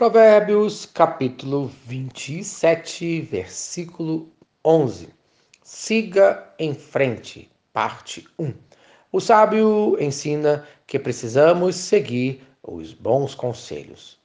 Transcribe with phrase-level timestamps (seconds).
[0.00, 4.30] Provérbios, capítulo 27, versículo
[4.64, 5.10] 11.
[5.62, 8.50] Siga em frente, parte 1.
[9.12, 14.18] O sábio ensina que precisamos seguir os bons conselhos.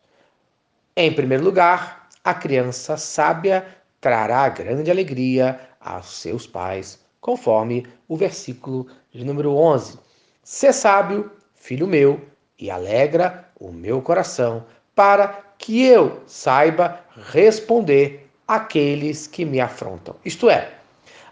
[0.95, 3.67] Em primeiro lugar, a criança sábia
[3.99, 9.99] trará grande alegria aos seus pais, conforme o versículo de número 11.
[10.41, 12.21] Sê sábio, filho meu,
[12.57, 14.65] e alegra o meu coração,
[14.95, 20.15] para que eu saiba responder àqueles que me afrontam.
[20.23, 20.71] Isto é,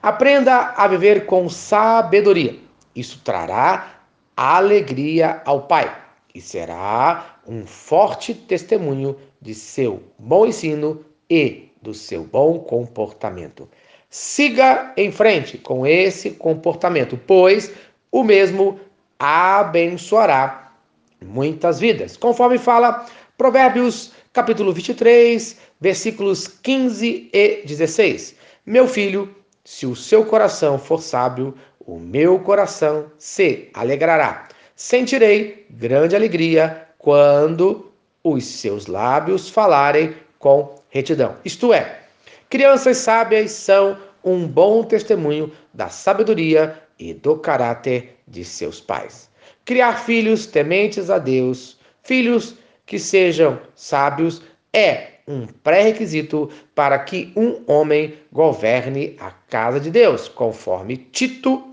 [0.01, 2.59] aprenda a viver com sabedoria.
[2.95, 3.93] Isso trará
[4.35, 5.95] alegria ao Pai
[6.33, 13.69] e será um forte testemunho de seu bom ensino e do seu bom comportamento.
[14.09, 17.71] Siga em frente com esse comportamento, pois
[18.11, 18.79] o mesmo
[19.19, 20.71] abençoará
[21.23, 22.17] muitas vidas.
[22.17, 23.05] Conforme fala
[23.35, 28.35] Provérbios capítulo 23, versículos 15 e 16.
[28.63, 29.35] Meu filho,
[29.65, 34.47] se o seu coração for sábio, o meu coração se alegrará.
[34.75, 37.91] Sentirei grande alegria quando
[38.23, 41.35] os seus lábios falarem com retidão.
[41.43, 42.01] Isto é,
[42.51, 49.27] crianças sábias são um bom testemunho da sabedoria e do caráter de seus pais.
[49.65, 57.63] Criar filhos tementes a Deus, filhos que sejam sábios é um pré-requisito para que um
[57.67, 61.63] homem governe a casa de Deus, conforme Tito,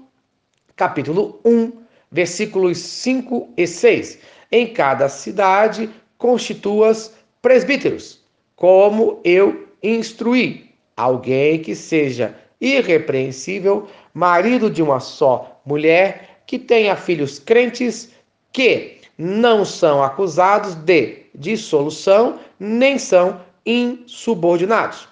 [0.76, 1.72] capítulo 1,
[2.10, 4.18] versículos 5 e 6.
[4.52, 8.20] Em cada cidade constituas presbíteros,
[8.54, 17.38] como eu instruí, alguém que seja irrepreensível, marido de uma só mulher, que tenha filhos
[17.38, 18.12] crentes,
[18.52, 25.06] que não são acusados de dissolução, nem são insubordinados.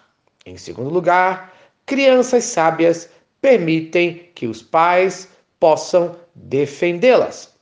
[0.47, 1.53] Em segundo lugar,
[1.85, 3.11] crianças sábias
[3.43, 5.29] permitem que os pais
[5.61, 7.55] possam defendê-las.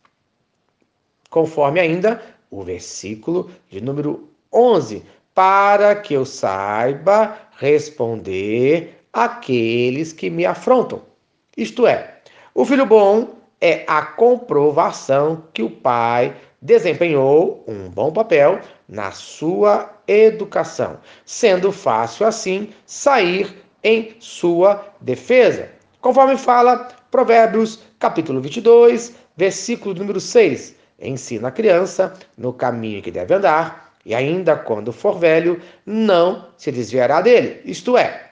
[1.30, 5.02] Conforme ainda o versículo de número 11,
[5.34, 11.02] para que eu saiba responder àqueles que me afrontam.
[11.56, 12.20] Isto é,
[12.54, 19.90] o filho bom é a comprovação que o pai desempenhou um bom papel na sua
[20.06, 25.70] educação, sendo fácil assim sair em sua defesa.
[26.00, 33.34] Conforme fala Provérbios, capítulo 22, versículo número 6, ensina a criança no caminho que deve
[33.34, 37.60] andar, e ainda quando for velho, não se desviará dele.
[37.64, 38.30] Isto é,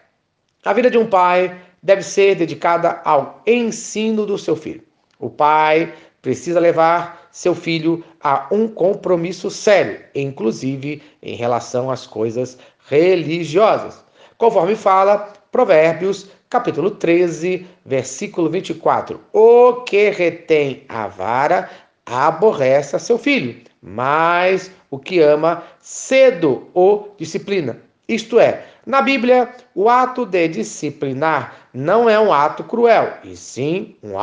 [0.65, 4.83] a vida de um pai deve ser dedicada ao ensino do seu filho.
[5.25, 12.59] O pai precisa levar seu filho a um compromisso sério, inclusive em relação às coisas
[12.91, 14.05] religiosas.
[14.37, 21.71] Conforme fala Provérbios, capítulo 13, versículo 24: O que retém a vara
[22.05, 27.81] aborrece a seu filho, mas o que ama cedo o disciplina.
[28.07, 33.97] Isto é, na Bíblia, o ato de disciplinar não é um ato cruel, e sim
[34.03, 34.19] um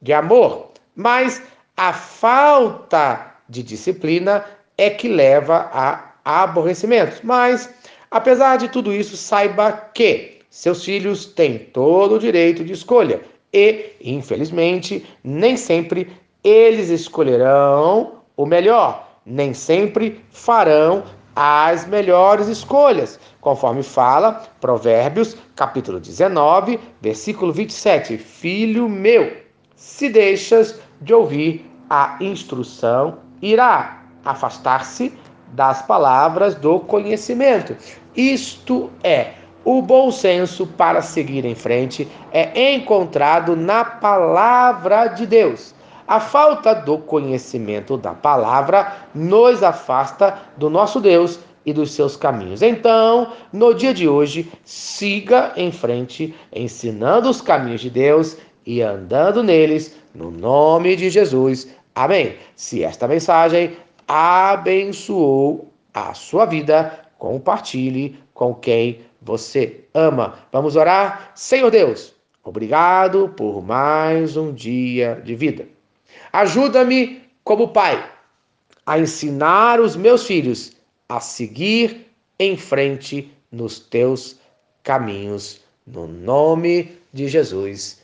[0.00, 1.42] de amor, mas
[1.76, 4.44] a falta de disciplina
[4.76, 7.20] é que leva a aborrecimentos.
[7.22, 7.68] Mas,
[8.10, 13.20] apesar de tudo isso, saiba que seus filhos têm todo o direito de escolha
[13.52, 16.10] e, infelizmente, nem sempre
[16.42, 21.04] eles escolherão o melhor, nem sempre farão
[21.36, 28.16] as melhores escolhas, conforme fala Provérbios, capítulo 19, versículo 27.
[28.16, 29.43] Filho meu,
[29.76, 35.12] se deixas de ouvir a instrução, irá afastar-se
[35.52, 37.76] das palavras do conhecimento.
[38.16, 45.74] Isto é, o bom senso para seguir em frente é encontrado na palavra de Deus.
[46.06, 52.60] A falta do conhecimento da palavra nos afasta do nosso Deus e dos seus caminhos.
[52.60, 59.42] Então, no dia de hoje, siga em frente, ensinando os caminhos de Deus e andando
[59.42, 61.68] neles, no nome de Jesus.
[61.94, 62.36] Amém.
[62.56, 63.76] Se esta mensagem
[64.06, 70.38] abençoou a sua vida, compartilhe com quem você ama.
[70.52, 71.32] Vamos orar?
[71.34, 75.66] Senhor Deus, obrigado por mais um dia de vida.
[76.32, 78.10] Ajuda-me, como pai,
[78.84, 80.72] a ensinar os meus filhos
[81.08, 84.38] a seguir em frente nos teus
[84.82, 85.60] caminhos.
[85.86, 88.03] No nome de Jesus.